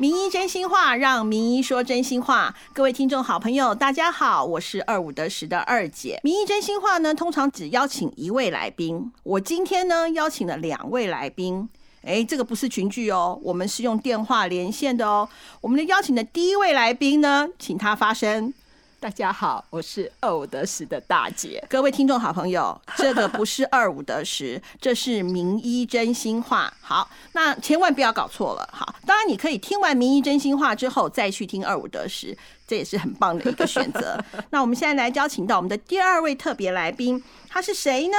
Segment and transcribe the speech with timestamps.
[0.00, 2.54] 名医真心话，让名医说真心话。
[2.72, 6.18] 各位听众好朋友，大家好，我是二五得十的二姐。
[6.24, 11.68] 名医真心话呢，通常只邀请一位来宾，我今天呢邀请了两位来宾。
[12.02, 15.28] 哎，这个不是群聚哦，我们是用电话连线的哦。
[15.60, 18.54] 我们的邀请的第一位来宾呢，请他发声。
[19.00, 21.64] 大家好，我是二五得十的大姐。
[21.70, 26.70] 各位听众好朋友，这个不是二五得十，这是名医真心话。
[26.82, 28.68] 好，那千万不要搞错了。
[28.70, 32.36] 好，当然你可以听完名医真心话之后再去听二五得十，
[32.68, 34.22] 这也是很棒的一个选择。
[34.50, 38.16] 那我们现在来邀请到我们的第二位特别来宾，他是谁呢？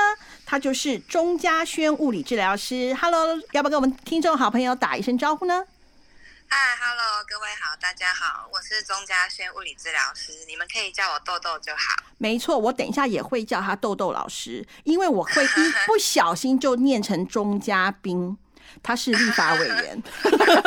[0.47, 2.91] 他就是钟嘉轩物理治疗师。
[2.99, 5.63] Hello，要不要跟我们听众好朋友打一声招呼呢？
[6.53, 12.03] 嗨，Hello，各位好，大家好，我是钟嘉轩物理治疗师，你们可以叫我豆豆就好。
[12.17, 18.37] 没错，我等一下也会叫他豆豆老师，因为我会一不小心就念成钟嘉宾。
[18.83, 20.03] 他是立法委员，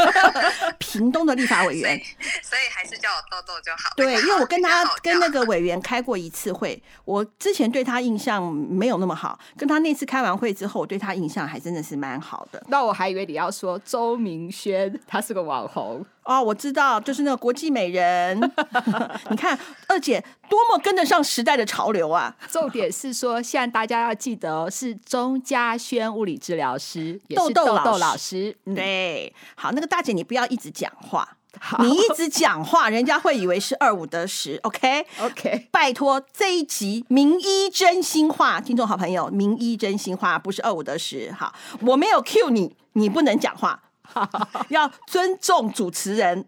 [0.78, 2.00] 屏东的立法委员，
[2.42, 3.90] 所以还是叫我豆豆就好。
[3.96, 12.64] 对，因为我跟他跟那个委员开过一次会，我之前对他印象没有那么好，跟他那次开完会之后，我对他印象还真的是蛮好的。
[12.68, 16.04] 那我还以为你要说周明轩，他是个网红。
[16.25, 18.39] 哦，我知道，就是那个国际美人。
[19.30, 19.58] 你看
[19.89, 22.34] 二姐多么跟得上时代的潮流啊！
[22.50, 28.56] 重点是说，现在大家要记得哦是钟嘉轩物理治疗师，豆豆老师。
[28.75, 31.36] 对，好，那个大姐你不要一直讲话，
[31.81, 34.59] 你一直讲话，人家会以为是二五得十。
[34.64, 41.31] OK，OK，拜托这一集名医真心话，听众好朋友，名医真心话不是二五得十。
[41.33, 43.83] 好，我没有 Q 你，你不能讲话。
[44.69, 46.47] 要尊重主持人，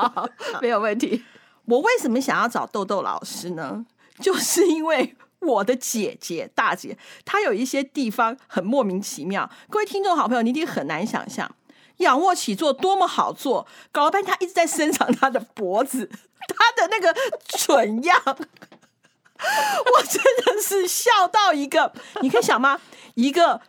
[0.60, 1.24] 没有问题。
[1.66, 3.84] 我为什么想要找豆豆老师呢？
[4.20, 9.48] 就是因为我的姐姐大姐，她有一些地方很莫名其妙。
[9.68, 11.50] 各位听众好朋友，你一定很难想象，
[11.98, 16.10] 仰卧起坐多么好做，搞了半天她一直在伸长她的脖子，
[16.48, 17.14] 她的那个
[17.48, 22.80] 蠢样，我真的是笑到一个，你可以想吗？
[23.14, 23.62] 一个。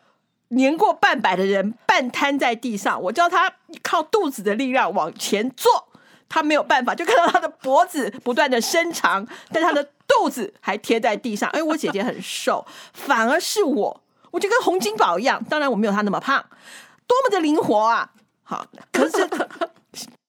[0.52, 5.88] 年过半百的人半瘫在地上，我叫他靠肚子的力量往前坐，
[6.28, 11.50] 他没有办法，就看到他的脖子不断的伸长，但他的肚子还贴在地上。
[11.52, 16.46] 哎，我姐姐很瘦，反而是我，我就跟洪金宝一样，当然我没有他那么胖，
[17.08, 18.12] 多么的灵活啊！
[18.44, 19.26] 好，可是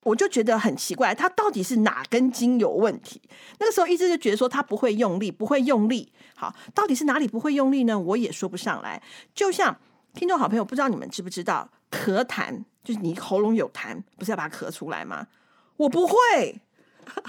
[0.04, 3.20] 我就觉得很奇怪，他到底是哪根筋有问题？
[3.58, 6.12] 那个时候一直就觉得说他不会用力，不会用力。
[6.36, 7.98] 好，到底是哪里不会用力呢？
[7.98, 9.02] 我也说不上来，
[9.34, 9.76] 就像。
[10.14, 15.26] 听众好朋友，不知道你们知不知道，咳痰就是你喉咙有痰，不是要把它咳出来吗？
[15.78, 16.14] 我不会，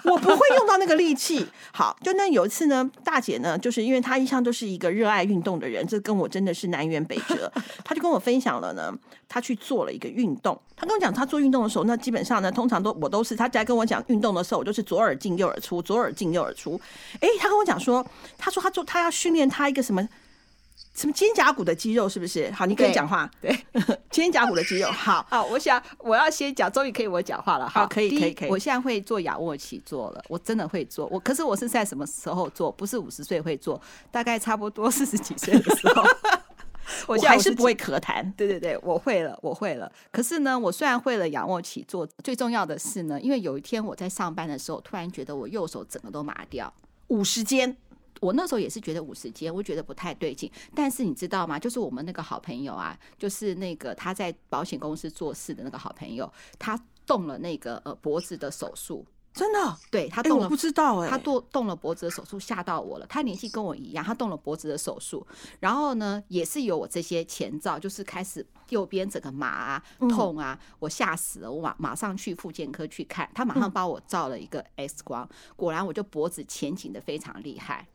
[0.04, 1.48] 我不会用到那个力气。
[1.72, 7.52] 好，就那有一次呢，大姐呢，就是因为她一向都是一个热爱运动的人，这跟我真的是南辕北辙。
[7.86, 8.94] 她就跟我分享了呢，
[9.30, 10.62] 她去做了一个运动。
[10.76, 16.80] 她跟我讲，她做运动的时候，那基本上呢，通常都我都是她在跟我讲运动的时候，我就是左耳进右耳出，左耳进右耳出。
[17.22, 18.06] 哎，她跟我讲说，
[18.38, 20.08] 她说她做她要训练她一个什么？
[20.94, 22.52] 什么肩胛骨的肌肉是不是？
[22.52, 23.30] 好，你可以讲话。
[23.42, 23.52] 对，
[24.12, 24.90] 肩胛骨的肌肉。
[24.94, 27.68] 好，好，我想我要先讲，终于可以我讲话了。
[27.68, 28.50] 好，可以，可以，可以。
[28.50, 31.08] 我现在会做仰卧起坐了，我真的会做。
[31.08, 32.72] 我可是我是在什么时候做？
[32.72, 33.82] 不是五十岁会做，
[34.12, 36.04] 大概差不多四十几岁的时候。
[37.08, 38.32] 我还是不会咳痰。
[38.36, 39.92] 对对对，我会了，我会了。
[40.12, 46.72] 可是呢，我虽然会了仰卧起坐，最重要的是呢，因为有一天我在上班的时候，突然觉得我右手整个都麻掉，
[47.08, 47.76] 五十肩。
[48.20, 50.52] 我那时候也是觉得五十肩，我觉得不太对劲。
[50.74, 51.60] 但是你知道吗？
[51.60, 59.78] 就是我们那个好朋友啊，就是那个他在保险公司做事的那个好朋友，他动了那个呃脖子的手术，真的？
[59.92, 63.06] 对他动了，不知道哎，他动动了脖子的手术，吓到我了。
[63.08, 65.26] 他年纪跟我一样，他动了脖子的手术，
[65.60, 77.88] 然后呢，也是有我这些前兆，就是开始右边整个麻啊、痛啊，我吓死了，我马马上去复健科去看，他马上帮我照了一个 X 光，果然我就脖子前倾的非常厉害。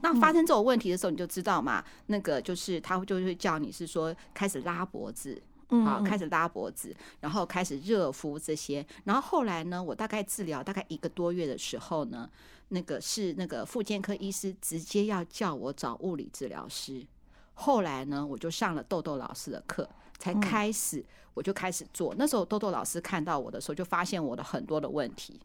[0.00, 5.40] 那发生这种问题的时候，你就知道嘛，那个就是他就会叫你是说开始拉脖子，
[5.84, 12.28] 好，开始拉脖子，然后开始热敷这些，然后后来呢，我大概治疗大概一个多月的时候呢，
[12.68, 17.06] 那个是那个妇健科医师直接要叫我找物理治疗师，
[17.54, 19.88] 后来呢，我就上了豆豆老师的课，
[20.18, 22.14] 才开始我就开始做。
[22.18, 25.40] 那时候豆豆老师看到我的时候，就发现我的很多的问题。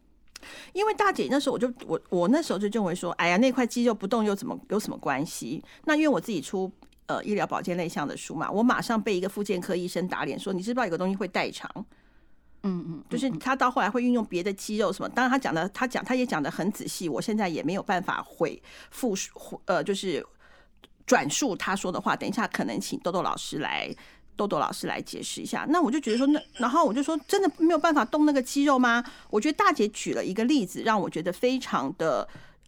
[0.72, 5.62] 因为大姐那时候我就我我那时候就认为说，哎呀，那块肌肉不动又怎么有什么关系？
[5.84, 6.70] 那因为我自己出
[7.06, 11.70] 呃医疗保健类项的书嘛，我马上被一个妇健科医生打脸说，你知不知道有个东西会代偿？
[12.62, 18.60] 嗯嗯，就是他到后来会运用别的肌肉什么，当然他讲的他讲他也讲的很仔细，我现在也没有办法回
[18.90, 20.26] 复述呃就是
[21.06, 23.94] 转述他说的话，等一下可能请豆豆老师来。
[24.38, 25.66] 豆豆老师来解释一下。
[25.68, 29.04] 那我就觉得说，那然后我就说，真的没有办法动那个肌肉吗？
[29.28, 32.26] 我觉得大姐举了一个例子，让我觉得非常的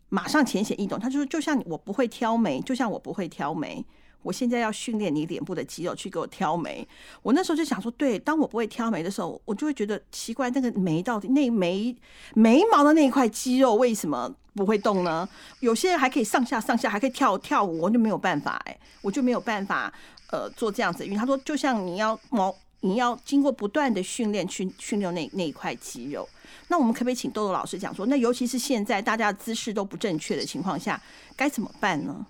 [0.08, 0.98] 马上浅显易懂。
[0.98, 3.84] 她就说，就像我不会挑眉，就像我不会挑眉。
[4.22, 6.86] 我现在要训练你脸部的肌肉去给我挑眉。
[7.22, 11.96] 我那时候就想说，对，当我不会挑眉的时候，我就会觉得奇怪，那个眉到底那眉
[12.34, 15.26] 眉毛的那一块肌肉为什么不会动呢？
[15.60, 19.90] 有些人还可以上下上下，还可以跳跳舞，我就没有办法哎、我就没有办法
[20.30, 21.16] 呃做这样子因为。
[21.16, 26.28] 他说，就像你要毛，你要经过不断的训练去训练那那一块肌肉。
[26.68, 31.00] 那我们可不可以请豆豆老师讲说，那尤其是现在大家的姿势都不正确的情况下，
[31.36, 32.26] 该怎么办呢？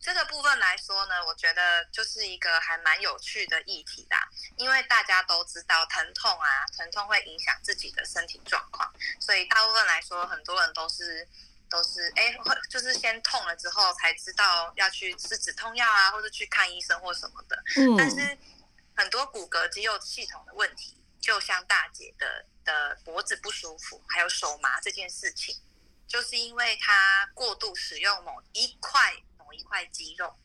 [0.00, 4.18] 这个部分来说呢，我觉得就是一个还蛮有趣的议题啦。
[4.56, 8.86] 因为大家都知道疼痛啊，疼痛会影响自己的身体状况，
[9.18, 11.26] 所以大部分来说，很多人都是
[11.70, 17.62] 都是哎，会就是先痛了之后才知道要去吃止痛药啊，或者去看医生或什么的。
[17.76, 18.38] 嗯但是
[18.96, 25.56] 很多骨骼肌肉系统的问题，就像大姐的的脖子不舒服，还有手麻这件事情，
[26.06, 30.36] 就是因为她过度使用某一块某一块肌肉。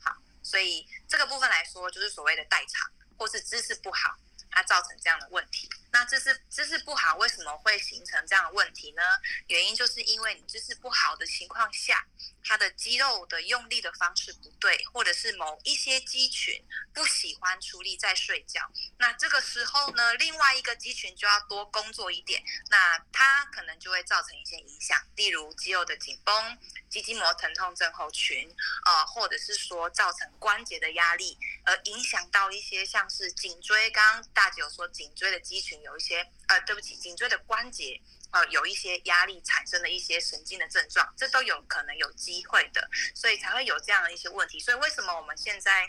[0.00, 4.18] 好，所以这个部分来说，就是所谓的代偿或是姿势不好，
[4.50, 5.68] 它造成这样的问题。
[5.94, 9.02] 那姿势姿势不好，为什么会形成这样的问题呢？
[9.46, 12.04] 原因就是因为你姿势不好的情况下，
[12.42, 16.60] 它的肌肉的用力的方式不对，或者是某一些肌群
[16.92, 18.68] 不喜欢出力在睡觉。
[18.98, 26.58] 那这个时候呢，另外一个肌群就要多工作一点，那它可能就会造成一些影响，例如肌肉的紧绷、
[26.90, 28.52] 肌筋膜疼痛症候群，
[28.84, 38.00] 呃，或者是说造成关节的压力，而影响到一些像是颈椎，刚刚大姐有说颈椎的肌群有一些，呃，对不起，颈椎的关节。
[38.32, 44.58] 呃，有一些压力产生的一些神经的症状，这都有可能有机会的，所以才会有这样的一些问题。
[44.58, 45.88] 所以为什么我们现在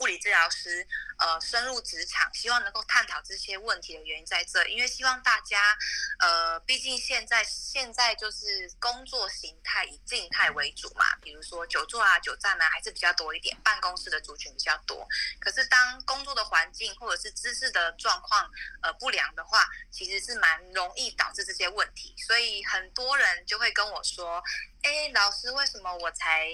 [0.00, 0.86] 物理治疗师
[1.18, 5.76] 呃深入职场，希望能够探讨这些问题的原因在这，因为希望大家
[6.20, 15.06] 呃，毕竟现在现在就是工作形态以静态为主嘛，比如说久坐啊、久站啊，还是比较多一点，办公室的族群比较多。
[15.40, 18.48] 可是当工作的环境或者是姿势的状况
[18.82, 24.42] 呃不良的话，其实是蛮容易导致这些问题，所以很多人就会跟我说
[24.82, 26.48] ：“哎，老师，为什么我才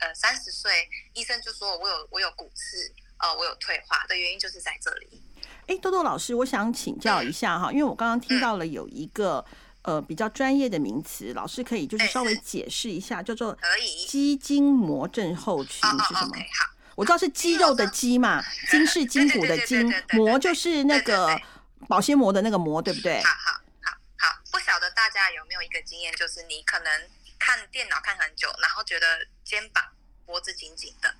[0.00, 5.22] 呃三十岁，医生就说我有我有骨刺，呃，我有退化的原因就是在这里。
[5.66, 9.44] 哎，豆豆老师，我想请教一下哈，因为我刚刚听到了有一个
[9.82, 14.06] 呃比较专业的名词，老师可以就是哎稍微解释一下，叫做可以。
[14.06, 16.36] 肌筋膜症候群是什么？
[16.36, 21.40] 好，我知道是肌肉的肌嘛，筋是筋骨的筋膜就是那个
[21.88, 23.20] 保鲜膜的那个膜，对不对？
[23.22, 23.52] 好好
[23.82, 27.02] 好好，不晓得大家有没有一个经验，就是你可能
[27.46, 29.80] 看电脑看很久，然后觉得肩膀、
[30.24, 31.14] 脖子紧紧的，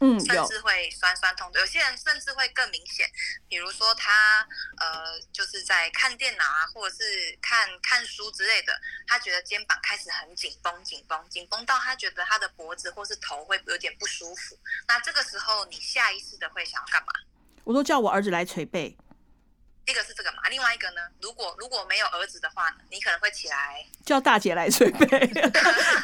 [0.00, 1.58] 嗯，甚至会酸酸痛的。
[1.60, 3.10] 有些人甚至会更明显，
[3.48, 4.46] 比如说他
[4.76, 14.58] 呃，就是在看电脑啊，或者是看看书之类的，他觉得肩膀开始很紧绷、紧绷、紧绷到他觉得他的脖子或是头会有点不舒服。
[14.86, 17.12] 那这个时候，你下意识的会想要干嘛？
[17.64, 18.94] 我都叫我儿子来捶背，
[19.86, 25.26] 一个是这个嘛，另外一个呢，如果如果没有儿子的话呢，你可能会起来 叫大姐来捶背。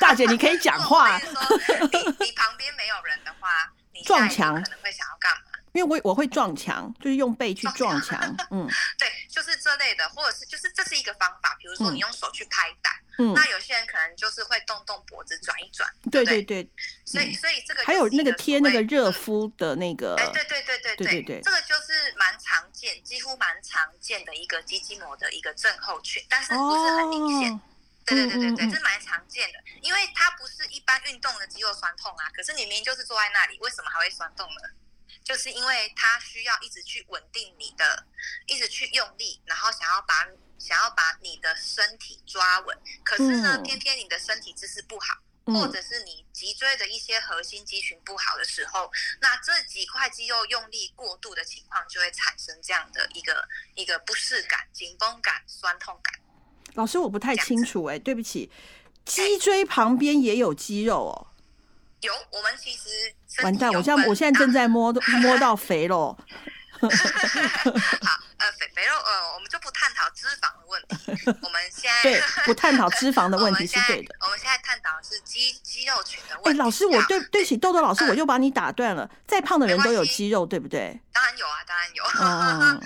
[0.01, 3.49] 大姐，你可以讲话 你，旁边没有人的话，
[3.93, 5.59] 你撞墙可能会想要干嘛？
[5.73, 8.19] 因为我我会撞墙，就是用背去撞墙。
[8.51, 8.67] 嗯
[8.99, 16.71] 对，就是这类的，或者是就是这是一个方法，比如说嗯你用手去拍打，嗯，那有些人可能就是会动动脖子转一转，对不对对对，
[17.05, 27.53] 所以所以这个还有那个贴那个热敷的那个，哎，对对对对对对对这个就是蛮常见，几乎蛮常见的一个肌筋膜的一个症候群，但是不是很明显。
[27.53, 27.61] 哦，
[28.07, 34.63] 对对对对对，嗯嗯嗯这是蛮常见的，因为它不是一般运动的肌肉酸痛啊，可是你明明就是坐在那里，为什么还会酸痛呢？
[35.25, 38.07] 就是因为它需要一直去稳定你的，
[38.47, 40.27] 一直去用力，然后想要把
[40.59, 45.07] 想要把你的身体抓稳，可是呢，嗯偏偏你的身体姿势不好，
[45.47, 56.21] 嗯或者是你脊椎的一些核心肌群不好的时候，那这几块肌肉用力过度的情况，就会产生这样的一个一个不适感、紧绷感、酸痛感。
[56.75, 58.51] 老师我不太清楚哎、对不起，
[59.05, 61.27] 脊椎旁边也有肌肉哦。
[62.03, 63.13] 有，我们其实
[63.43, 66.17] 完蛋，我现在我现在正 在摸摸到肥喽。
[66.79, 74.15] 好，呃，肥肥肉，呃，我们就不探讨脂肪的问题， 我们现在对，不探讨 脂肪的问题是对的。
[74.21, 76.59] 我们现在探讨的是肌肌肉群的哎、问题。
[76.59, 79.11] 老师，我对对不起，豆豆老师，嗯我又把你打断了。
[79.27, 81.01] 再胖的人都有肌肉，对不对？
[81.13, 82.05] 当然有啊，当然有。
[82.21, 82.81] 嗯，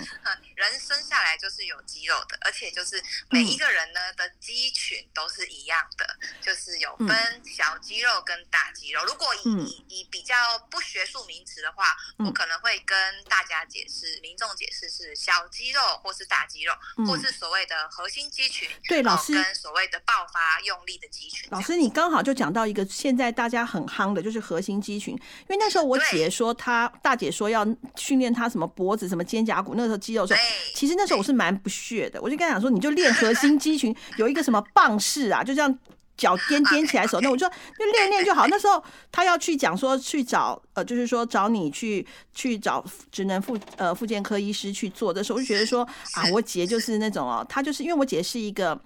[0.55, 6.05] 人生下来就是有肌肉的，而且就是每一个人呢的肌群都是一样的，
[6.41, 7.09] 就是有分
[7.45, 9.03] 小肌肉跟大肌肉。
[9.05, 10.35] 如果以以以比较
[10.69, 16.73] 不学术名词的话，我可能会跟大家解释、民众解释是小肌肉或是大肌肉，
[17.07, 18.69] 或是所谓的核心肌群。
[18.87, 21.47] 对，老师跟所谓的爆发用力的肌群。
[21.51, 25.13] 老师，你刚好就讲到一个现在大家很夯的，就是核心肌群。
[25.13, 30.39] 因为那时候我姐说，她大姐说要训练她什么脖子、什么肩胛骨，那个时候肌肉时候，
[30.73, 32.21] 其实那时候我是蛮不屑的。
[32.21, 35.79] 我就跟他讲说，你就练核心肌群，有一个什么棒式啊，就这样
[36.17, 38.47] 脚颠颠起来手，那我就就练练就好。
[38.47, 48.79] 那时候他要去讲说去找呃，就是说找你去去找职能复呃复健科医师去做的时候，我就觉得说啊，我姐就是那种哦，她就是因为我姐是一个。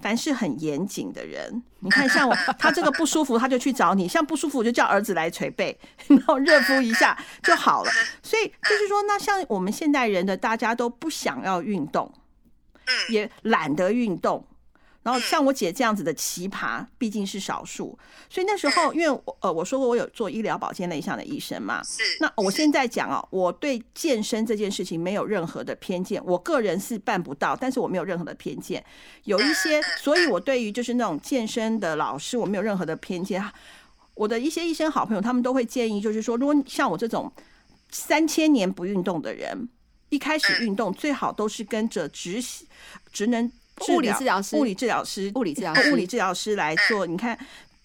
[0.00, 5.78] 凡事很严谨的人，你看像我，他这个不舒服，他就去找你；像不舒服，我就叫儿子来捶背，
[6.08, 7.90] 然后热敷一下就好了。
[8.22, 12.12] 所以就是说，那像我们现代人的，大家都不想要运动，
[13.10, 14.46] 也懒得运动。
[15.02, 22.02] 然后像我姐这样子的奇葩，毕竟是少数，所以那时候，因为呃，我说过我有做医疗保健类项的医生嘛，是。
[22.20, 28.84] 那我现在讲哦，我对健身这件事情没有任何的偏见，我个人是办不到，但是我没有任何的偏见。
[29.24, 33.42] 有一些，所以我对于就是那种健身的老师，我没有任何的偏见。
[34.12, 37.32] 我的一些医生好朋友，他们都会建议，就是说，如果像我这种
[37.90, 39.66] 三千年不运动的人，
[40.10, 42.38] 一开始运动最好都是跟着职
[43.10, 43.50] 职能。
[43.88, 47.06] 物理治疗师，物理治疗 师，物理治疗，物理治疗师来做。
[47.06, 47.38] 你看，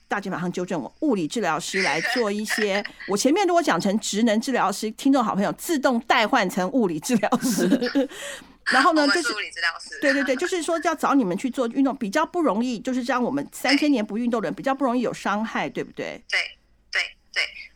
[0.07, 2.83] 大姐马上纠正我，物理治疗师来做一些。
[3.07, 8.09] 我前面如果讲成职能治疗师，听众好朋友自动代换成物理治疗师。
[8.71, 9.99] 然后呢，就是物理治疗师。
[10.01, 12.79] 对对对，就是说要找你们去做运动，比较不容易。
[12.79, 16.39] 就是这样，我们三千年不运动的人比较不容易有伤害，对不对对。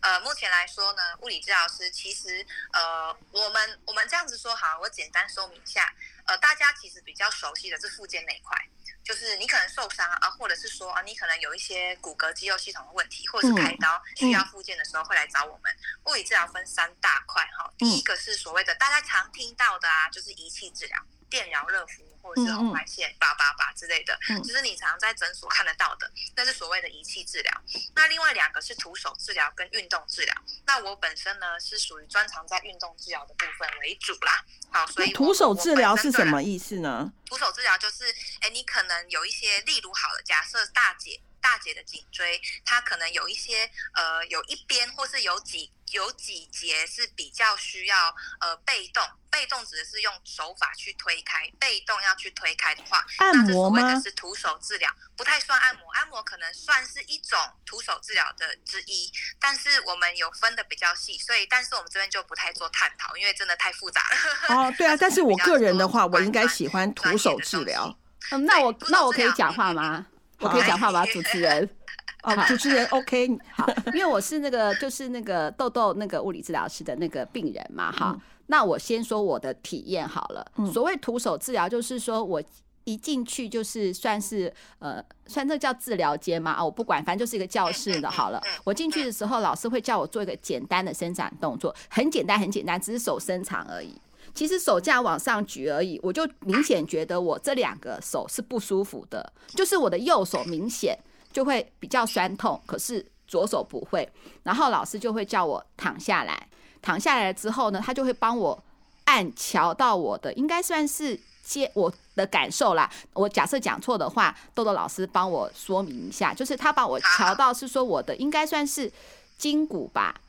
[0.02, 5.94] 呃，目前来说呢，物理治疗师其实呃，我们我们这样子说好，我简单说明一下。
[6.26, 8.56] 呃，大家其实比较熟悉的是附件那一块，
[9.04, 15.76] 就是你可能受伤啊，或者是说啊，你可能有一些骨骼肌肉系统的问题，或者是开刀需要附件的时候，会来找我们。
[16.06, 22.08] 物理治疗分三大块哈，第一个是所谓的大家常听到的啊，就是仪器治疗，电疗、热敷。
[22.22, 27.62] 或者是红外线、拔拔拔之类的，就是你常常在诊所看得到的，那是所谓的仪器治疗。
[27.96, 30.36] 那另外两个是徒手治疗跟运动治疗。
[30.68, 34.44] 那我本身呢是属于专长在运动治疗的部分为主啦。
[34.70, 37.12] 好，所以徒手治疗是什么意思呢？
[37.26, 41.22] 徒手治疗就是，哎，你可能有一些，例如好了，假设大姐。
[41.42, 54.00] 大姐的颈椎，它可能有一些呃，有一边或是有几有几节是比较需要呃被动，被动指的是用手法去推开，被动要去推开的话，按摩吗？
[54.00, 64.56] 是徒手治疗，不太算按摩，按摩可能算是一种徒手治疗的之一，但是我们有分的比较细，所以但是我们这边就不太做探讨，因为真的太复杂了。
[64.56, 67.98] 哦，对啊， 但是我个人的话，我应该喜欢徒手治疗。
[68.32, 70.06] 嗯，那我那我可以讲话吗？
[70.40, 71.06] 我可以讲话吗？
[71.08, 71.70] 主持人，
[72.24, 78.18] 哦，主持人，OK，好，因为我是那个就是那个豆豆那个物理治疗师的那个病人嘛，哈，
[78.48, 80.46] 那我先说我的体验好了。
[80.74, 82.42] 所谓徒手治疗，就是说我
[82.86, 88.10] 一进去就是算是呃，算这叫治疗间嘛，啊，我不管，反正就是一个教室的。
[88.10, 93.94] 好了，我进去的时候，老师会叫我做一个简单的伸展动作，很简单，很简单，只是手伸长而已。
[94.34, 100.98] 其实手架往上举而已，我就明显觉得我这两个手是不舒服的，就是我的右手明显
[101.34, 104.10] 就会比较酸痛，可是左手不会。
[104.44, 106.48] 然后老师就会叫我躺下来，
[106.82, 108.64] 躺下来之后呢，他就会帮我
[109.06, 112.90] 按瞧到我的，应该算是接我的感受啦。
[113.14, 118.92] 我假设讲错的话，豆豆老师帮我说明一下，就是他把我瞧到是说我的应该算是
[119.38, 120.22] 筋骨吧，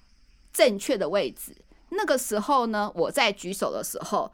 [0.53, 1.55] 正确的位置。
[1.91, 4.31] 那个时候呢，我在举手的时候，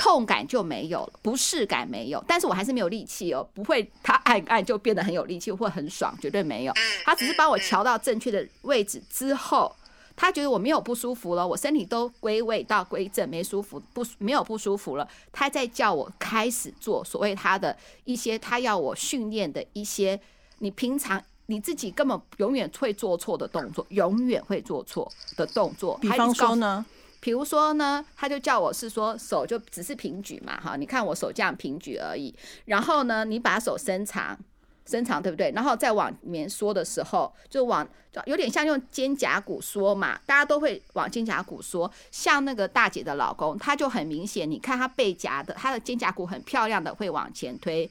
[0.00, 6.74] 痛感就没有了，不适感没有，但是我还是没有力气哦，不会他按按就变得很有力气或很爽，绝对没有。
[7.04, 9.74] 他只是帮我调到正确的位置之后，
[10.14, 20.20] 他觉得我没有不舒服了，我身体都归位到归正，没舒服不没有不舒服了，他在叫我开始做所谓他的一些他要我训练的一些
[20.58, 21.24] 你平常。
[21.50, 25.96] 你自己根本永远会做错的动作，永远会做错的动作。
[25.98, 26.84] 比方说呢？
[27.20, 32.32] 比如说呢，他就叫我是说手就只是平举嘛，哈，你看我手这样平举而已。
[32.66, 34.38] 然后呢，你把手伸长，
[34.84, 35.50] 伸长对不对？
[35.52, 37.88] 然后再往里面缩的时候，就往
[38.26, 41.90] 有点像用肩胛骨缩嘛，大家都会往肩胛骨缩。
[42.12, 47.90] 像那个大姐的老公，他就很明显，你看他背夹的，他的肩胛骨很漂亮的会往前推，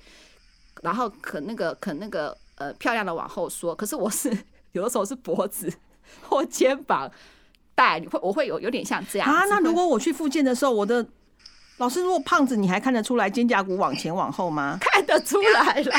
[0.84, 2.38] 然后可那个可那个。
[2.58, 4.36] 呃，漂亮的往后缩，可是我是
[4.72, 5.72] 有的时候是脖子
[6.28, 7.10] 或肩膀
[7.76, 9.46] 带，你会我会有有点像这样啊。
[9.46, 11.06] 那如果我去复健的时候，我的
[11.78, 14.78] 老师，如果胖子，你还看得出来肩胛骨往前往后吗？
[14.82, 15.96] 看得出来了。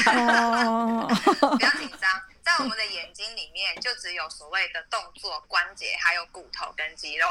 [0.67, 1.07] 哦，
[1.57, 2.11] 不要紧张，
[2.49, 7.28] 在我们的眼睛里面就只有所谓的动作、关节，还有骨头跟肌肉，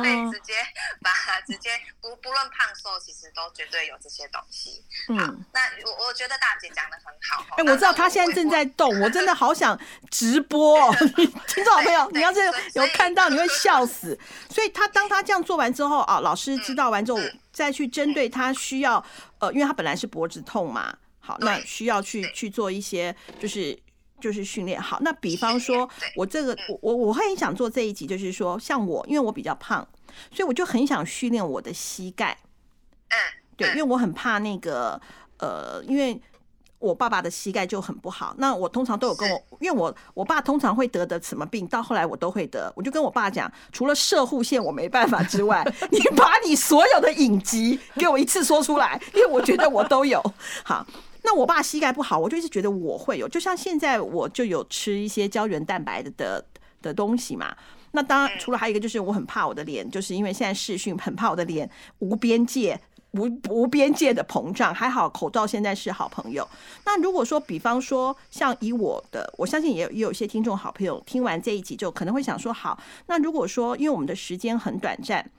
[0.00, 0.54] 可以直接
[1.02, 1.12] 把
[1.46, 4.82] 直接不不论胖瘦，其实都绝对有这些东西。
[5.08, 7.44] 好嗯，，那我我觉得大姐讲的很好。
[7.58, 9.78] 哎、我知道她现在正在动，我真的好想
[10.10, 10.96] 直播、 哦。
[11.46, 12.40] 听众好朋友，你要是
[12.72, 14.18] 有看到，你会笑死。
[14.48, 19.04] 所以她当她这样做完之后啊，老师知道完之后嗯，再去针对她需要，
[19.40, 23.78] 呃，因为她本来是脖子痛嘛，好，那需要去去做一些就是。
[24.22, 29.84] 就是训练好，那比方说我这个我我我会很想做这一集，就是说像我，因为我比较胖，
[30.30, 32.38] 所以我就很想训练我的膝盖。
[33.08, 33.16] 嗯，
[33.56, 34.98] 对，因嗯为我很怕那个
[35.38, 36.18] 呃，因为
[36.78, 38.32] 我爸爸的膝盖就很不好。
[38.38, 42.72] 那我通常都有跟我，因为我我爸通常会得的什么病，到后来我都会得。
[42.76, 50.22] 我就跟我爸讲，除了射护线我没办法之外， 你把你所有的隐疾给我一次说出来，因为我觉得我都有。
[50.62, 50.86] 好。
[51.22, 56.44] 那我爸膝盖不好，我就一直觉得我会有，就像现在我就有吃一些胶原蛋白的的
[56.80, 57.56] 的东西嘛。
[57.92, 62.80] 那当然，除了还有一个就是我很怕我的脸，就是因为现在视讯很怕我的脸无边界。
[63.14, 66.48] 无无边界的膨胀，还好口罩现在是好朋友。
[66.86, 75.30] 那如果说，比方说像以我的，我相信也有也有一些听众好朋友听完这一集就可能会想说，好，那如果说因为我们的时间很短暂，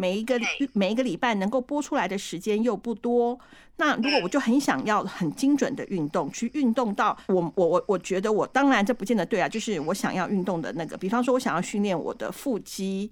[0.00, 0.40] 每一个
[0.72, 3.38] 每一个礼拜能够播出来的时间又不多，
[3.76, 13.10] 那如果我就很想要很精准的运动，去运动到我我我我觉得我当然这不见得对啊，就是我想要运动的那个，比方说我想要训练我的腹肌，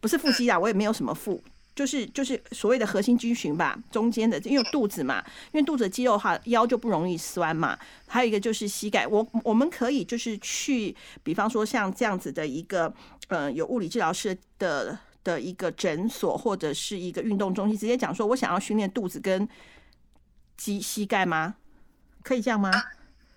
[0.00, 1.42] 不是腹肌啊，我也没有什么腹。
[1.74, 7.78] 就是就是所谓的核心肌群吧，中间的，因为肚子嘛，因为肚子的肌肉哈，腰就不容易酸嘛。
[8.08, 10.92] 还有一个就是膝盖，我我们可以就是去，
[11.22, 12.92] 比方说像这样子的一个，
[13.28, 19.48] 呃，有物理治疗师的的一个诊所或者是一个运动中心，直接讲说我想要训练肚子跟
[20.56, 21.56] 肌膝盖吗？
[22.22, 22.70] 可以这样吗？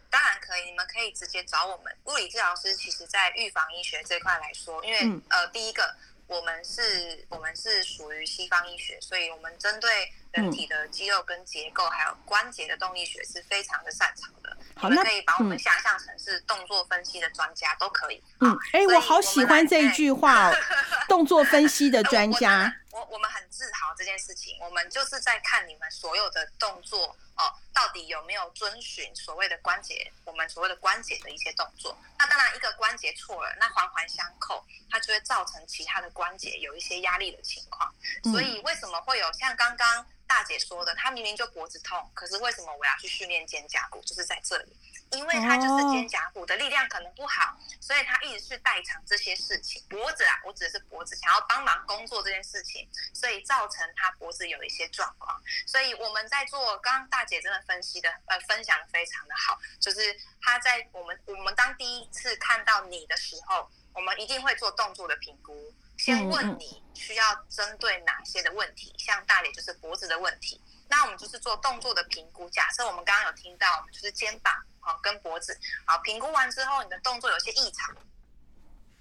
[0.09, 2.75] 当然可以，你们可以直接找我们物理治疗师。
[2.75, 5.95] 其实，在预防医学这块来说，因为、嗯呃，第一个，
[6.31, 14.57] 我们是我们是属于西方医学，所以我们针对人体的肌肉跟结构，还有关节的动力学是非常的擅长的。
[14.77, 18.24] 好那可以把我们嗯想象成是动作分析的专家，都可以。
[18.39, 20.55] 嗯好，哎、我好喜欢这一句话哦，
[21.09, 22.74] 动作分析的专我家。
[22.91, 31.97] 我我我们很自豪这件事情，我们就是在看你们所有的动作哦，到底有没有遵循所谓的关节，我们所谓的关节的一些动作。
[32.19, 37.91] 那当然，一个关节错了，那环环相扣，它就会造成其他的关节有一些压力的情况。
[38.23, 43.99] 嗯所以为什么会有像刚刚大姐说的，她明明就脖子痛，可是为什么我要去训练肩胛骨？
[44.01, 44.75] 就是在这里，
[45.11, 49.83] 因为他就是肩胛骨的力量可能不好，所以他一直去代偿这些事情。
[49.89, 55.41] 脖子啊，我指的是脖子，想要帮忙工作这件事情，所以造成他脖子有一些状况。
[55.67, 72.47] 所以我们在做，刚刚大姐真的分析的，呃，分享的非常的好，就是她在我们我们当第一次看到你的时候，我们一定会做动作的评估，先问你需要针对哪些的问题，像大姐就是脖子的问题，那我们就是做动作的评估。
[72.49, 77.95] 假设我们刚刚有听到，我们就是肩膀好跟脖子好，评估完之后，你的动作有些异常。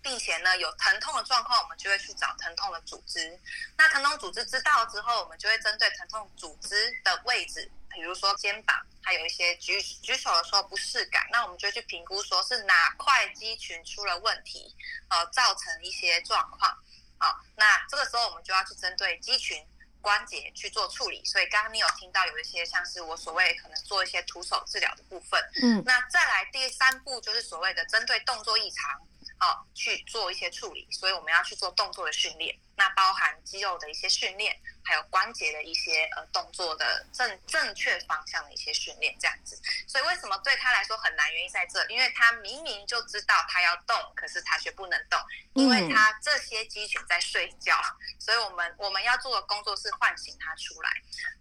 [0.03, 3.39] 并且呢，有疼痛的状况，我们就会去找疼痛的组织。
[3.77, 14.75] 那疼痛组织知道之后，我们就会针对疼痛组织的位置，比如说肩膀，还有一些举举手的时候不适感，那我们就去评估说是哪块肌群出了问题，
[15.11, 16.75] 呃，造成一些状况。
[17.19, 19.63] 好，那这个时候我们就要去针对肌群。
[20.01, 25.83] 关节去做处理，所以刚刚你有听到有一些像是我所谓可能做一些徒手治疗的部分，嗯。
[25.87, 29.01] 那再来第三步就是所谓的针对动作异常，
[29.41, 39.59] 哦，去做一些处理，所以我们要去做动作的训练，那包含肌肉的一些训练，还有关节的一些呃动作的正正确方向的一些训练，这样子。
[39.87, 41.33] 所以为什么对他来说很难？
[41.33, 45.19] 原因在这，因为他明明就知道他要动，可是他却不能动，
[45.55, 47.81] 因为他这些肌群在睡觉，
[48.19, 50.91] 所以我们我们要做的工作是唤醒他出来。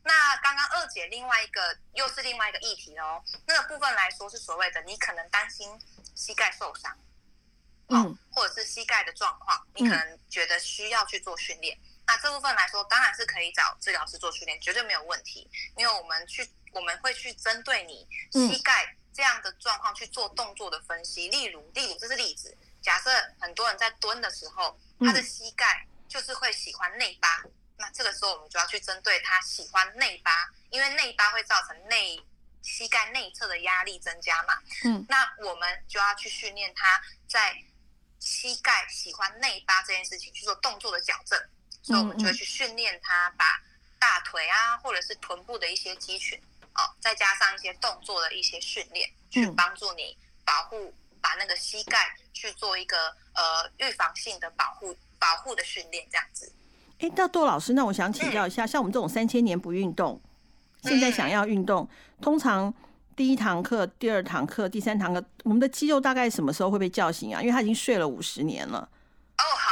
[0.04, 5.78] 那刚刚二姐另外一个又是另外一个议题哦，那个部分来说是所谓的你可能担心
[6.16, 6.98] 膝盖受伤，
[7.90, 11.78] 嗯或者是膝盖的状况，你可能觉得需要去做训练。
[12.08, 15.50] 那这部分来说，当然是可以找治疗师做训练，绝对没有问题。
[15.78, 21.28] 因为我们去我们会去针对你膝盖这样的状况去做动作的分析。
[21.30, 27.44] 例如，例如这是例子，假设很多人在蹲的时候，他的膝盖就是会喜欢内八，
[27.78, 30.32] 那这个时候我们就要去针对他喜欢内八，
[30.70, 32.20] 因为内八会造成内
[32.64, 34.54] 膝盖内侧的压力增加嘛。
[34.86, 37.56] 嗯，那我们就要去训练他在
[38.20, 41.40] 膝盖喜欢内八这件事情去做动作的矫正，
[41.82, 43.46] 所以我们就会去训练他把
[43.98, 46.40] 大腿啊，或者是臀部的一些肌群
[46.76, 49.56] 哦，再加上一些动作的一些训练，去嗯。
[49.56, 56.52] 帮助你保护，把那个膝盖去做一个呃预防性的保护保护的训练，这样子。
[57.00, 60.22] 哎，那杜老师，那我想请教一下，像我们这种三千年不运动，
[60.84, 61.90] 现在想要运动，
[62.22, 62.74] 通常
[63.20, 67.42] 第一堂课、第二堂课、第三堂课，我们的肌肉大概什么时候会被叫醒啊？
[67.42, 68.80] 因为他已经睡了五十年了。
[69.38, 69.72] 哦， 好，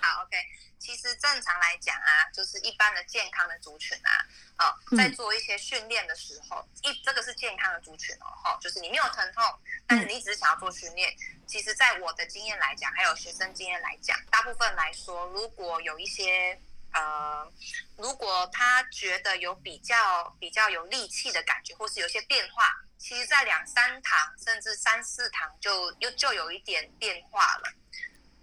[0.00, 0.36] 好，OK。
[0.78, 4.22] 其实正常来讲啊，就是一般的健康的族群啊，
[4.58, 9.42] 哦，在嗯做一些训练的时候，一这个是健康的族群哦，哈、就是你没有疼痛，
[9.88, 11.12] 但是你只是想要做训练。
[11.44, 16.56] 其实，在我的经验来讲，还有学生经验来讲，大部分来说，如果有一些
[16.92, 17.52] 呃，
[17.96, 22.64] 如果他觉得有比较比较有力气的感觉，或是有些变化，
[22.96, 27.72] 其实，在两三堂甚至三四堂就又就有一点变化了。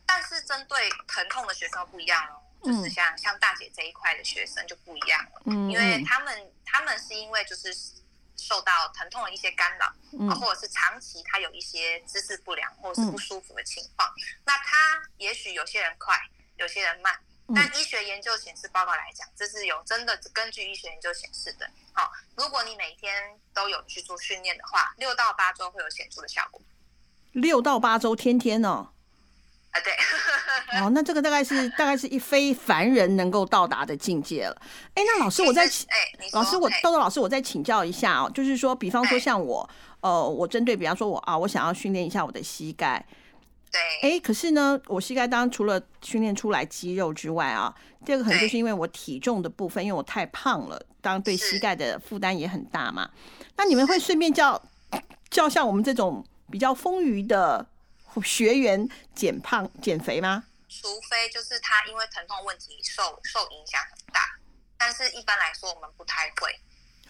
[0.06, 7.76] 但是针对疼痛的学生不一样哦，就是嗯像、像大姐这一块的学生就不一样了，嗯，因为他们他们是因为就是
[8.38, 14.08] 受到疼痛的一些干扰，嗯啊，或者是长期他有一些姿势不良或者是嗯不舒服的情况，
[14.46, 16.16] 那他也许有些人快，
[16.58, 17.20] 有些人慢。
[17.48, 21.70] 嗯但医学研究显示报告来讲，这是有真的根据医学研究显示的。
[21.94, 23.14] 好、如果你每天
[23.54, 26.60] 都有去做训练的话，六到八周会有显著的效果。
[27.34, 28.88] 六到八周，天天哦。
[29.72, 29.94] 啊，对，
[30.80, 34.62] 哦，那这个大概是大概是一非凡人能够到达的境界了。
[34.94, 35.86] 哎，那老师，我再请
[36.32, 43.06] 老师，我哎豆豆老师，我再请教一下哦，就是说，比方说哎像我，呃，我针对比方说我啊，我想要训练一下我的膝盖，
[43.72, 47.74] 对，哎，可是呢，我膝盖当然除了训练出来肌肉之外啊，
[48.06, 53.10] 第二个可能就是因为我体重的部分，因为我太胖了，当然对膝盖的负担也很大嘛。
[53.58, 54.62] 那你们会顺便叫
[55.30, 57.66] 叫像我们这种比较丰腴的
[58.24, 60.46] 学员减胖减肥吗？
[60.70, 64.22] 除非就是他因为疼痛问题受受影响很大，
[64.78, 66.54] 但是一般来说我们不太会，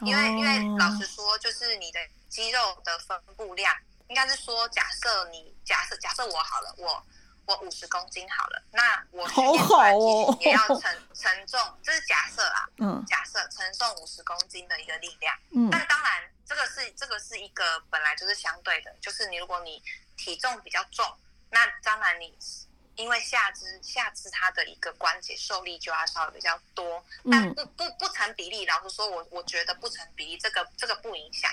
[0.01, 0.97] 因为、因为老哦。
[0.99, 3.73] 实说，就是你的肌肉的分布量，
[4.07, 7.05] 应该是说，假设你假设假设我好了，我
[7.45, 10.81] 我五十公斤好了，那我好好哦也要 承
[11.13, 15.35] 承重，这是假设啊，嗯假设承重五十公斤的一个力量。
[15.51, 19.81] 嗯但当然，这个是这个是一个本来就是相对的，就是你如果你
[20.17, 21.05] 体重比较重，
[21.49, 22.37] 那当然你
[22.95, 28.65] 因为下肢下肢它的一个关节受力就要稍微比较多，但嗯不不不成比例。
[28.65, 31.51] 老实说，我我觉得不成比例，这个这个不影响，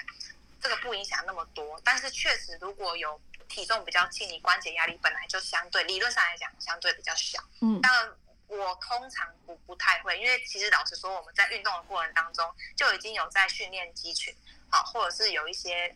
[0.62, 1.80] 这个不影响那么多。
[1.84, 7.42] 但是确实，如果有体重比较轻，你关节压力本来就相对理论上来讲相对比较小。
[7.60, 8.08] 嗯但
[8.46, 12.46] 我通常不不太会，因为其实老实说，我们在运动的过程当中
[12.76, 14.34] 就已经有在训练肌群，
[14.68, 15.94] 好，或者是有一些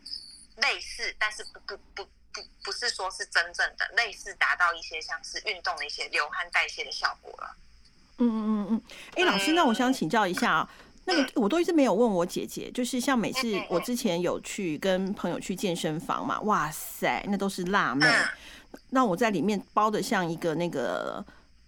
[0.56, 7.56] 类似，但是不不不不不是说是真正的类似达到一些像是运动的一些流汗代谢的效果了。
[8.18, 8.82] 嗯嗯嗯嗯，
[9.16, 10.70] 哎、老师，那我想请教一下啊，
[11.06, 18.24] 那个我都一直没有问我姐姐，就是像每次我之前有去跟朋友去健身房嘛，哇塞，那都是辣妹，嗯。
[18.90, 21.24] 那我在里面包的像一个那个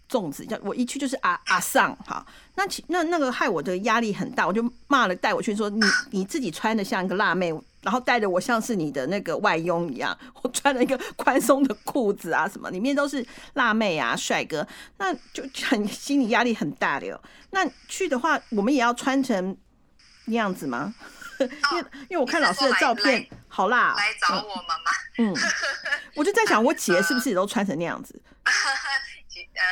[0.09, 2.25] 粽子，叫我一去就是阿阿桑，好，
[2.55, 14.65] 那其那那个害我的压力很大，我就骂了带我去说你你自己穿的像一个辣妹，然后带着我像是你的那个外佣一样， 我穿了一个宽松的裤子啊什么，里面都是辣妹啊帅哥，
[14.97, 17.21] 那就很心理压力很大的哟。
[17.51, 19.55] 那去的话，我们也要穿成
[20.25, 20.93] 那样子吗？
[21.39, 24.91] 因为因为我看老师的照片好辣、哦，来找我们嘛？
[25.19, 25.33] 嗯，
[26.15, 28.21] 我就在想，我姐是不是也都穿成那样子？
[29.29, 29.63] 其呃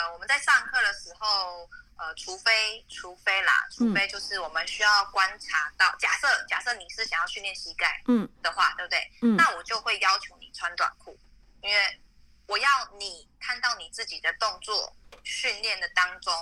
[0.00, 1.68] 呃，我们在上课的时候，
[2.00, 8.98] 呃，除非除非啦，除非就是我们需要观察到，假设假设你是想要训练膝盖嗯的话，对不对？
[9.20, 11.18] 嗯那我就会要求你穿短裤，
[11.60, 12.00] 因为
[12.46, 16.32] 我要你看到你自己的动作训练的当中，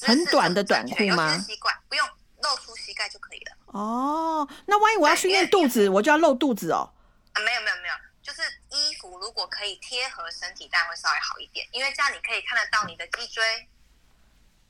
[0.00, 2.08] 很短的短裤吗习惯不用
[2.42, 3.52] 露出膝盖就可以了。
[3.66, 6.90] 哦，那万一我要训练肚子，我就要露肚子哦。
[7.34, 13.68] 啊，没有没有没有，就是衣服如果可以贴合身体，当然会稍微好一点，因为这样你可以看得到你的脊椎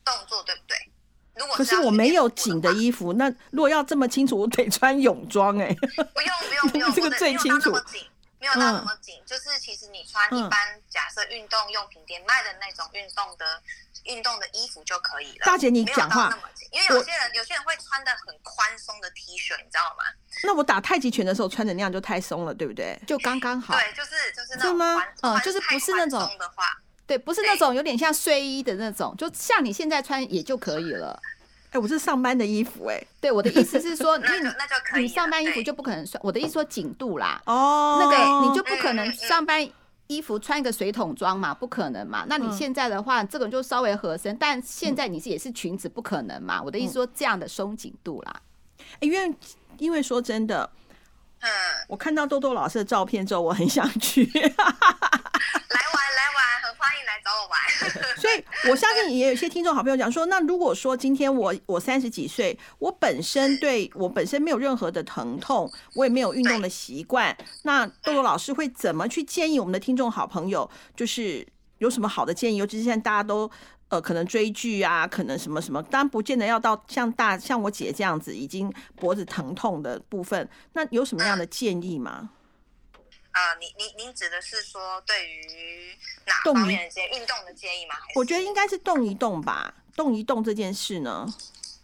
[0.04, 0.76] 动作，对不对？
[1.34, 5.66] 如果可是我没有紧的衣服，那如果要这么清楚，我得穿泳装 哎、
[6.14, 8.06] 不用不用不用， 这个最清楚那么紧，
[8.38, 10.58] 没有到那么紧，就是其实你穿一嗯般
[10.90, 13.62] 假设运动用品店卖的那种运动的
[14.04, 15.44] 运动的衣服就可以了。
[15.46, 20.04] 大姐你讲话到那么紧，因为有些人有些人会穿的很宽松的 T 恤，你知道吗？
[20.44, 23.00] 那我打太极拳的时候穿的那样就太松了，对不对？
[23.06, 23.72] 就刚刚好。
[23.74, 26.66] 对，就是就是那种是吗嗯就是不是那种松的话，
[27.06, 31.20] 对，不是那种有点像睡衣的那种，就像你现在穿也就可以了。
[31.70, 35.02] 哎、我是上班的衣服哎、对，我的意思是说， 那那就可以。
[35.02, 39.66] 你上班衣服就不可能穿，我的意思说紧度啦，哦，那个你就不可能上班
[40.06, 42.26] 衣服穿一个水桶装嘛，不可能嘛。
[42.28, 42.52] 那你嗯。
[42.52, 46.60] 现在的话，这个就稍微合身，但现在你是也是裙子，不可能嘛。
[46.62, 48.42] 我的意思说，这样的松紧度啦，
[49.00, 49.34] 因为
[49.78, 50.68] 因为说真的，
[51.40, 51.48] 嗯，
[51.88, 54.52] 我看到豆豆老师的照片之后，我很想去，来玩来
[56.34, 57.56] 玩，很欢迎来找我玩。
[58.22, 70.70] 所以我相信也有一些听众好朋友讲说，那如果说今天我我三十几岁，我本身对我本身没有任何的疼痛，我也没有运动的习惯，那豆豆老师会怎么去建议我们的听众好朋友？
[70.94, 71.44] 就是
[71.78, 72.58] 有什么好的建议？
[72.58, 73.50] 尤其是现在大家都。
[73.88, 80.48] 呃，可能追剧啊，可能什么什么，当然不见得要到像大像我姐这样子已经脖子疼痛的部分。
[80.72, 82.30] 那有什么样的建议吗？
[83.32, 87.16] 呃，您您您指的是说对于哪方面的建议？
[87.16, 87.96] 运动的建议吗？
[88.14, 91.26] 我觉得应该是动一动吧，动一动这件事呢，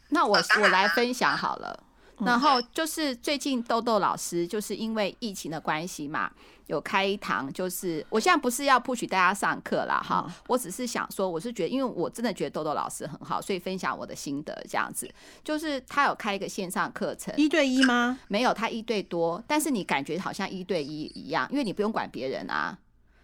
[0.08, 1.84] 那我我来分享好了。
[2.24, 6.30] 然后就是最近豆豆老师就是因为疫情的关系嘛，
[6.66, 15.08] 有开一堂，就是我现在不是要 push 大家上课啦，哈，我只是想说，我是觉得，因为我真的觉得豆豆老师很好，所以分享我的心得这样子。
[15.44, 18.18] 就是他有开一个线上课程，一对一吗？
[18.28, 22.76] 没有他一对多，但是你感觉好像一对一一样，因为你不用管别人啊，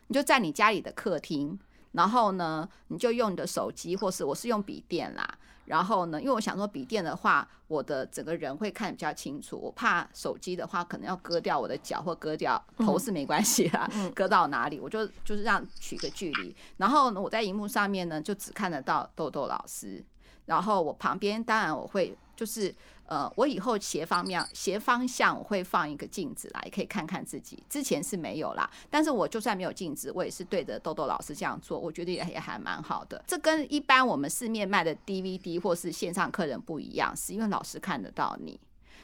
[0.07, 1.59] 你就在你家里的客厅，
[1.93, 5.39] 然后呢，你就用你的手机，或是我是用笔电啦。
[5.67, 9.57] 然后呢，因为我想说笔电的话，我的整个人会看比较清楚。
[9.57, 16.55] 我怕手机的话，可能要割掉我的脚或割掉头是没关系啦，割到哪里我就就是让取个距离。
[16.77, 20.05] 然后呢，我在荧幕上面呢就只看得到豆豆老师，
[20.47, 22.75] 然后我旁边当然我会就是
[23.07, 27.63] 呃，我以后斜方面斜方向会放一个镜子来，可以看看自己。
[27.69, 33.23] 之前是没有啦，但是我就算没有镜子，我也是对着豆豆老师这样做，我觉得也也还蛮好的。
[33.27, 38.59] 这跟一般我们市面卖的 DVD 或是线上客人不一样，是因为老师看得到你。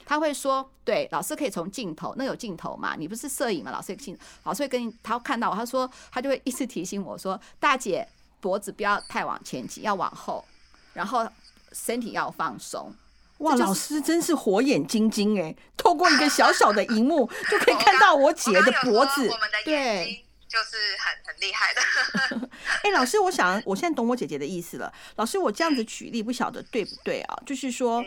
[0.06, 2.96] 他会说，对，老师可以从镜头，那有镜头嘛？
[2.96, 3.70] 你不是摄影嘛？
[3.70, 8.08] 老师镜，老师会跟你，他看到我，他说他就会一直提醒我说，大姐
[8.40, 10.44] 脖子不要太往前挤，要往后，
[10.94, 11.28] 然后
[11.72, 12.92] 身体要放松。
[13.40, 15.54] 哇，老师真是火眼金睛哎！
[15.74, 19.36] 透过一个小小的荧幕 就可以看到我姐的脖子我。
[19.38, 22.48] 们的眼睛就是很很厉害的。
[22.84, 24.92] 哎、老师，我想我现在懂我姐姐的意思了。
[25.16, 27.42] 老师，我这样子举例不晓得对不对啊？
[27.46, 28.04] 就是说，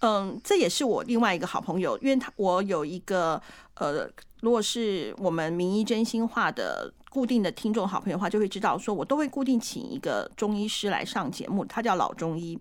[0.00, 3.40] 嗯，这也是我另外一个好朋友，因为他我有一个
[3.76, 4.06] 呃，
[4.40, 12.60] 如果是我们名医真心话的固定的听众好朋友的话，就会知道说我都会固定请一个中医师来上节目，他叫老中医。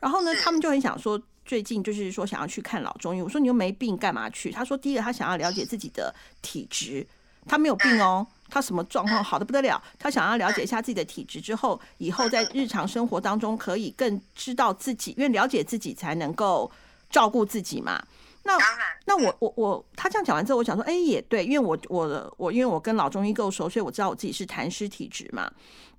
[0.00, 1.18] 然后呢，他们就很想说。
[1.46, 4.50] 最近就是说想要去看老中医，我说你又没病，干嘛去？
[4.50, 7.06] 他说第一个他想要了解自己的体质，
[7.46, 16.68] 他没有病哦，他什么状况好的不得了，他想要了解一下自己的体质之后，以后在日常生活当中可以更知道自己，因为了解自己才能够
[17.08, 18.04] 照顾自己嘛。
[18.42, 18.58] 那，
[19.04, 25.48] 那我我我他这样讲完之后，我想说，哎、也对，因为我我我因为我跟老中医够熟，所以我知道我自己是痰湿体质嘛。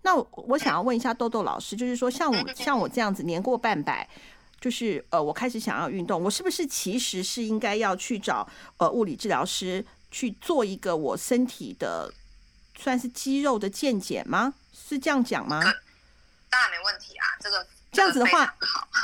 [0.02, 4.08] 那我我想要问一下豆豆老师，就是说像我像我这样子年过半百。
[4.60, 12.12] 就是呃，我开始想要运动，我是不是其实是应该要去找呃物理治疗师去做一个我身体的
[12.78, 14.54] 算是肌肉的健检吗？
[14.74, 15.62] 是这样讲吗？
[16.50, 17.26] 当然没问题啊。
[17.40, 18.56] 这个这样子的话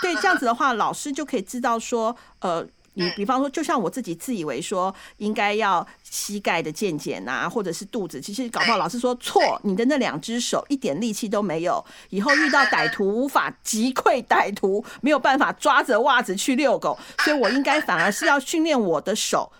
[0.01, 19.51] 对，这样子的话，老师就可以知道说，呃，你嗯比方说，就像我自己自以为说应该要膝盖的健检啊，或者是肚子，其实搞不好老师说错，你的那两只手一点力气都没有，以后遇到歹徒无法击溃歹徒，没有办法抓着袜子去遛狗，所以我应该反而是要训练我的手，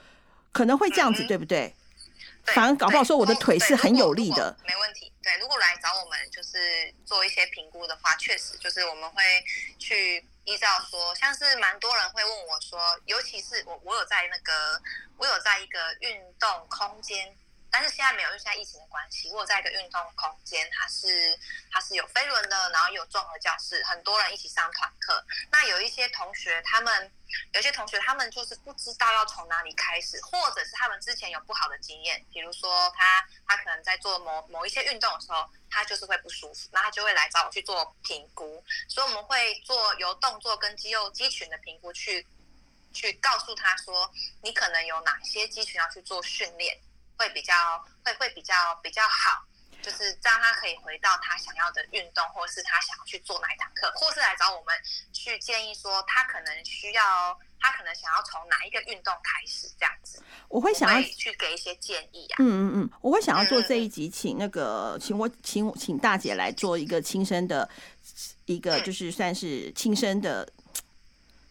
[0.52, 1.74] 可能会这样子，嗯对不对？
[2.48, 5.10] 反而搞不好说我的腿是很有力的没问题。
[5.24, 9.24] 对，如果来找我们就是做一些评估的话，确实就是我们会
[9.80, 14.82] 去依照说，像是蛮多人会问我说，尤其是我我有在那个
[15.18, 17.34] 我有在一个运动空间。
[17.74, 21.36] 但是现在没有，因为现在疫情的关系，我有在一个运动空间，它是
[21.72, 25.26] 它是有飞轮的，然后有综合教室，很多人一起上团课。
[25.52, 27.12] 那有一些同学，他们
[27.52, 42.24] 有些同学，他们就是不知道要从哪里开始，或者是他们之前有不好的经验，比如说他他可能在做某某一些运动的时候，他就是会不舒服，那他就会来找我去做评估，所以我们会做由动作跟肌肉肌群的评估去
[42.94, 46.80] 去告诉他说，你可能有哪些肌群要去做训练，
[47.18, 47.54] 会比较
[48.04, 49.44] 会会比较比较好。
[49.84, 54.74] 就是让他可以回到他想要的运动，或者是他想要去做哪一堂课，或是来找我们
[55.12, 62.36] 去建议说他可能需要，他可能想要从哪一个运动开始这样子，我会想要会去给一些建议啊。
[62.40, 67.70] 嗯嗯嗯，我会想要做这一集，请那个请我请我请大姐来做一个亲身的
[68.46, 70.50] 一个，嗯就是算是亲身的，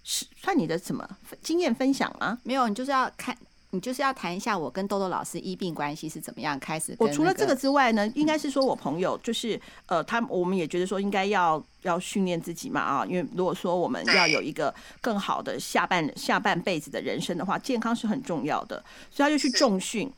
[0.04, 1.06] 是算你的什么
[1.42, 2.38] 经验分享吗？
[2.44, 3.36] 没有，你就是要看
[3.74, 6.94] 你就是要谈一下我跟豆豆老师医病关系是怎么样开始。
[6.98, 18.76] 我除了这个之外呢，应该是说我朋友就是呃，他我们也觉得说应该要要训练自己嘛啊，因为如果说我们要有一个更好的下半下半辈子的人生的话，健康是很重要的，
[19.10, 20.12] 所以他就去重训。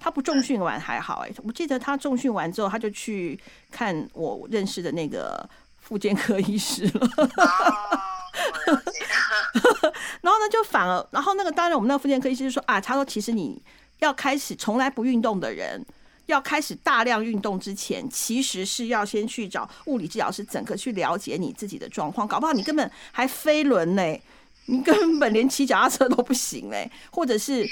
[0.00, 3.38] 他不重训完还好哎、我记得他重训完之后，他就去
[3.70, 7.08] 看我认识的那个妇健科医师了。
[10.22, 13.60] 然后呢，就反而，然后那个当然我们那个复健科医师就说啊，他说其实你
[13.98, 15.84] 要开始从来不运动的人，
[16.26, 24.20] 要开始大量运动之前，其实是要先去找物理治疗师，整个去了解你自己的状况，搞不好你根本还飞轮呢，
[24.66, 27.68] 你根本连骑脚踏车都不行嘞，或者是。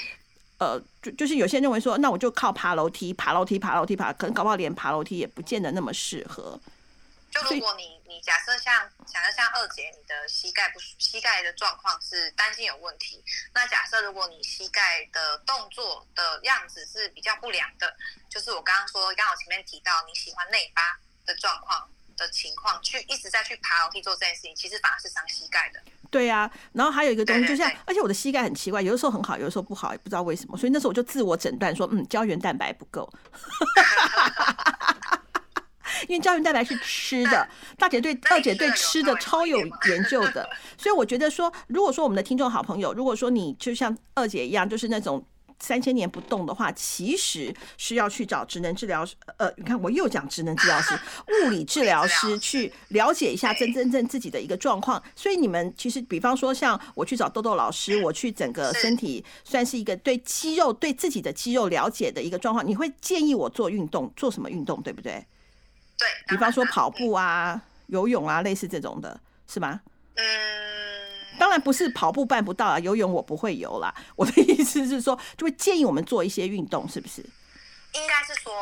[0.57, 6.57] 呃，就就是有些人认为说，那我就靠爬楼梯，爬楼梯，爬楼梯，爬，可能搞不好连爬楼梯也不见得那么适合。
[7.29, 17.95] 就如果你你假设像假设像二姐，你的膝盖不膝盖的状况是担心有问题，那假设如果你膝盖的动作的样子是比较不良的，
[18.29, 20.81] 就是我刚刚说，刚好前面提到你喜欢内八
[21.25, 25.81] 的状况的情况，去一直在去爬楼梯做这件事情，其实反而是伤膝盖的。
[26.11, 30.55] 对呀、然后还有一个东西，就像，而且我的膝盖很奇怪，有的时候很好，有的时候不好，也不知道为什么。
[30.57, 33.11] 所以那时候我就自我诊断说，嗯，胶原蛋白不够，
[36.07, 37.47] 因为胶原蛋白是吃的。
[37.77, 45.25] 大姐对二姐对吃的超有研究的， 所以我觉得说，如果说我们的听众好朋友，如果说你就像二姐一样，就是那种。
[45.57, 49.15] 三千年不动的话，其实是要去找职能治疗师。
[49.37, 50.93] 呃，你看我又讲职能治疗师、
[51.47, 55.01] 物理治疗师去了解一下真真正自己的一个状况。
[55.15, 65.25] 所以你们其实，比方说像我去找豆豆老师，我去整个身体算是一个对肌肉、对自己的肌肉了解的一个状况，你会建议我做运动，做什么运动，对不对？
[65.97, 69.81] 对，比方说跑步啊、游泳啊，类似这种的，是吗？
[70.15, 70.23] 嗯，
[71.39, 73.93] 当然不是跑步办不到啊，游泳我不会游啦。
[74.15, 77.21] 我的意思是说，就会建议我们做一些运动，是不是？
[77.93, 78.53] 应该是说，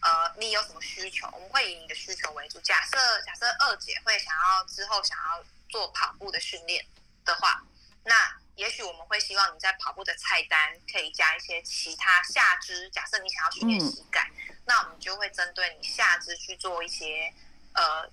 [0.00, 2.58] 呃，你有什么需求，我们会以你的需求为主。
[2.60, 6.84] 假设假设二姐会想要之后想要做跑步的训练
[7.24, 7.62] 的话，
[8.04, 8.14] 那
[8.60, 10.58] 也许我们会希望你在跑步的菜单
[10.92, 12.90] 可以加一些其他下肢。
[12.90, 14.30] 假设你想要训练膝盖，
[14.66, 17.32] 那我们就会针对你下肢去做一些
[17.72, 18.06] 呃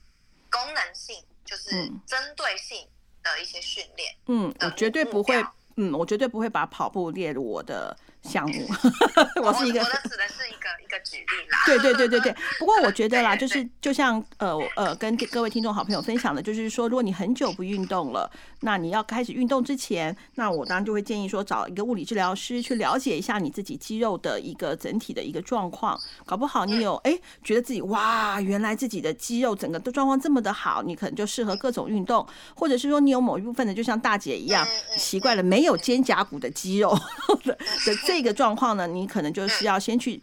[0.50, 2.88] 功能性，就是嗯针对性
[3.22, 4.16] 的一些训练。
[4.28, 8.68] 嗯，我绝对不会，嗯，我绝对不会把跑步列入我的项目。
[9.42, 11.60] 我是一个我的指的是一个一个举例啦。
[11.66, 18.30] 对对对对对， 不过我觉得啦，就是就像呃呃跟各位听众好朋友分享的，就是说，如果你很久不运动了，
[18.62, 36.98] 那你要开始运动之前，那我当然就会建议说，找一个物理治疗师去了解一下你自己肌肉的一个整体的一个状况，搞不好你有哎觉得自己哇，原来自己的肌肉整个的状况这么的好，你可能就适合各种运动，或者是说你有某一部分的，就像大姐一样嗯嗯习惯了没有肩胛骨的肌肉
[37.46, 40.22] 的的这个状况呢，你可能就是要先去。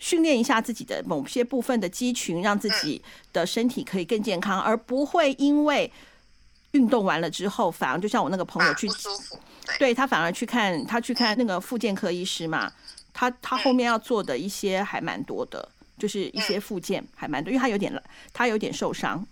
[0.00, 3.00] 训练一下自己的某些部分的肌群，让自己
[3.32, 5.90] 的身体可以更健康，而不会因为
[6.72, 8.88] 运动完了之后，反而就像我那个朋友去
[9.78, 12.70] 对他反而去看他去看那个复健科医师嘛，
[13.14, 18.02] 他他后面要做的一些还蛮多的，就是一些复健还蛮多，因为他有点
[18.32, 19.24] 他有点受伤，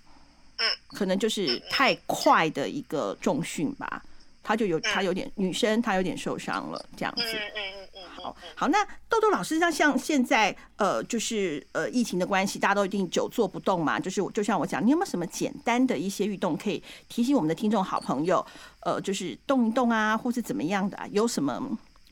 [0.58, 0.64] 嗯，
[0.96, 4.02] 可能就是太快的一个重训吧，
[4.42, 7.22] 他就有他有点女生她有点受伤了这样子。
[7.22, 13.98] 嗯嗯嗯嗯好嗯，好，那豆豆老师，像像现在呃，就是呃疫情的关系，大家都一定久坐不动嘛。
[13.98, 18.44] 就是就像我讲，你有没有什么简单的一些运动可以提醒我们的听众好朋友，
[18.80, 21.06] 呃，就是动一动啊，或是怎么样的啊？
[21.10, 21.60] 有什么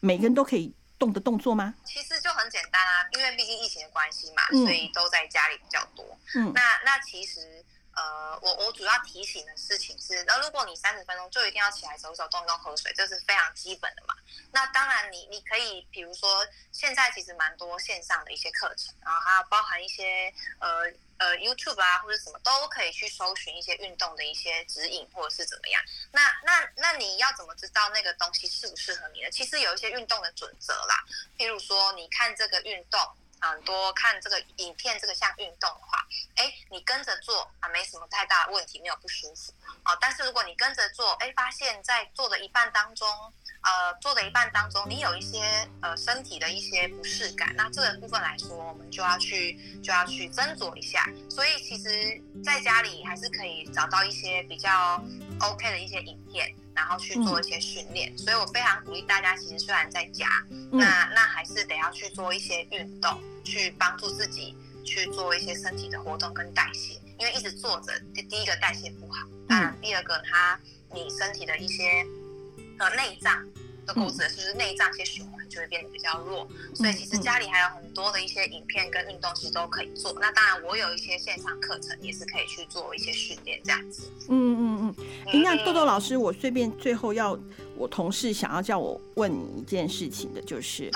[0.01, 1.75] 每个人都可以动的动作吗？
[1.85, 6.05] 其实就很简单啊，因为毕竟疫情的关系嘛，嗯所以都在家里比较多。
[6.35, 7.64] 嗯那那其实
[8.00, 14.14] 呃，我我主要提醒的事情是，那如果你三十分钟就一定要起来走走、动动、喝水，这是非常基本的嘛。
[14.52, 20.84] 那当然你，你可以比如说，现在其实蛮多线上的一些课程，然后还有包含一些呃
[21.18, 25.82] 呃 YouTube 啊或者什么都可以去搜寻一些运动的一些指引或者是怎么样。
[26.10, 29.30] 那那那你要怎么知道那个东西适不适合你呢？
[29.30, 31.04] 其实有一些运动的准则啦，
[31.36, 32.98] 譬如说，你看这个运动，
[33.40, 39.96] 很多看这个影片这个项运动的话，哎，你跟着做啊，没什么太大问题，没有不舒服啊。
[40.00, 43.09] 但是如果你跟着做，哎，发现在做的一半当中，
[43.62, 45.38] 呃，做的一半当中，你有一些
[45.82, 51.06] 呃身体的一些不适感，那这个部分来说，我们就要去就要去斟酌一下。
[51.28, 55.02] 所以其实在家里还是可以找到一些比较
[55.40, 58.16] OK 的一些影片，然后去做一些训练。
[58.16, 60.26] 所以我非常鼓励大家，其实虽然在家，
[60.72, 64.56] 那那还是得要去做一些运动，去帮助自己
[64.86, 66.98] 去做一些身体的活动跟代谢。
[67.18, 70.58] 因为一直坐着，第第一个代谢不好，当然第二个它
[70.94, 72.02] 你身体的一些
[72.81, 73.45] 呃内脏，
[73.87, 76.49] 都我指的是就是内脏一些循环就会变得比较弱。
[76.74, 80.12] 所以其实家里还有很多的一些影片跟运动其实都可以做。
[80.20, 84.11] 那当然，我有一些线上课程也是可以去做一些训练这样子。
[84.28, 85.07] 嗯嗯嗯。
[85.26, 87.39] 哎，那豆豆老师，我顺便最后要，
[87.76, 90.91] 我同事想要叫我问你一件事情的，就是，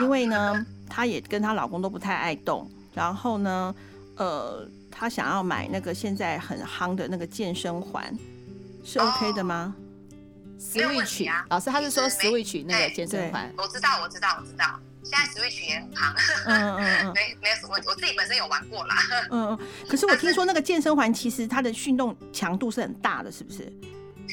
[0.00, 3.74] 因为呢，她也跟她老公都不太爱动，然后呢，
[4.16, 8.16] 呃，她想要买那个现在很夯的那个健身环，
[8.84, 9.74] 是 OK 的吗
[10.72, 14.80] ？Switch 啊，老师他是说 Switch 那个健身环，我知道，我知道，我知道。
[15.04, 16.14] 现在 Switch 也很夯，
[16.46, 18.96] 嗯嗯嗯， 没没有什么，我自己本身有玩过啦。
[19.30, 23.70] 嗯嗯，可是我听说那个健身环其实它的运动强度是很大的，是不是？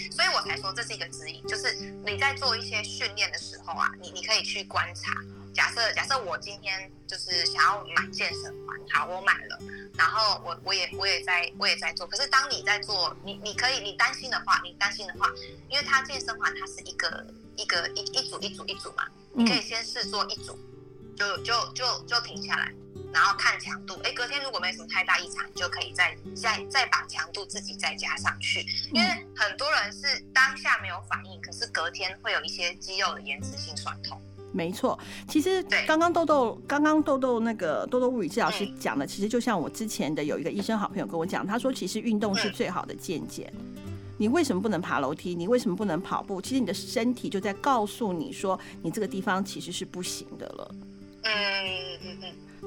[0.10, 1.76] 所以我才说这是一个指引，就是
[2.06, 5.12] 你在做一些训练的时候啊，你你可以去观察。
[5.54, 9.60] 假设假设我今天就是想要买健身环，好，我买了，
[9.98, 12.08] 然后我我也我也在我也在做。
[12.08, 15.30] 可是当你在做，你你可以你担心的话，你担心的话，
[15.70, 17.26] 因为它健身环它是一个
[17.56, 19.06] 一个一一组一组一组嘛。
[19.34, 20.60] 你可以先试做一组，
[21.16, 22.70] 就就就就停下来，
[23.14, 23.98] 然后看强度。
[24.04, 28.66] 哎，隔天如果没什么太大异常，就可以再再再把强度自己再加上去。
[28.94, 34.22] 因为很多人是当下没有反应，可是隔天会有一些肌肉的延迟性酸痛。
[34.52, 34.98] 没错，
[35.28, 43.52] 其实刚刚豆豆刚刚豆豆那个豆豆物理治疗师讲的，其实就像我之前的有一个医生好朋友跟我讲，他说其实运动是最好的健检。
[44.18, 45.34] 你为什么不能爬楼梯？
[45.34, 46.42] 你为什么不能跑步？
[46.42, 50.76] 其实你的身体就在告诉你说，你这个地方其实是不行的了。
[51.24, 51.91] 嗯。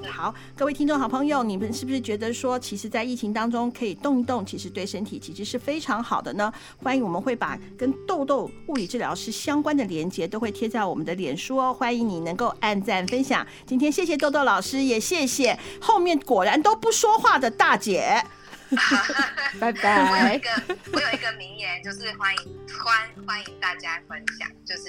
[0.07, 6.52] 好，各位听众好朋友，你们是不是觉得说，其实，在疫情当中可以动一动，其实对身体其实是非常好的呢？
[6.82, 13.46] 欢迎我们会把跟痘痘物理治疗师相关的连接都会贴在我们的脸书哦，欢迎你能够按赞分享。
[13.66, 18.24] 今天谢谢豆豆老师，也谢谢后面果然都不说话的大姐。
[19.60, 20.10] 拜拜。
[20.10, 20.50] 我有一个，
[20.92, 24.48] 我有一个名言，就是欢迎欢欢迎大家分享。
[24.64, 24.88] 就是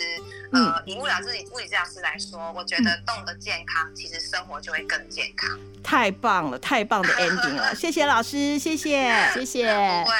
[0.51, 5.59] 呃，以物理治物理治疗师来说，我觉得动的健康，其实生活就会更健康。
[5.83, 7.73] 太棒了，太棒的 ending 了！
[7.75, 9.65] 谢谢老师，谢谢，谢谢。
[9.73, 10.15] 不会，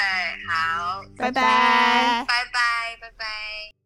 [0.48, 3.85] 好，拜拜，拜拜，拜拜。